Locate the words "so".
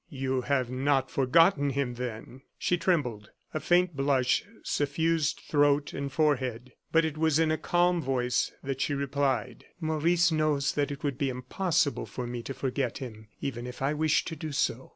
14.51-14.89